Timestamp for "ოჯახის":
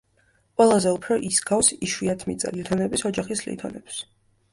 3.11-3.45